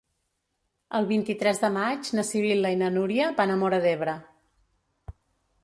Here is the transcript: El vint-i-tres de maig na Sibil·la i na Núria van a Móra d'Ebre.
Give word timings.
El 0.99 1.07
vint-i-tres 1.11 1.59
de 1.65 1.69
maig 1.75 2.09
na 2.19 2.25
Sibil·la 2.29 2.71
i 2.77 2.79
na 2.83 2.89
Núria 2.97 3.29
van 3.43 3.53
a 3.57 3.61
Móra 3.65 3.81
d'Ebre. 3.87 4.19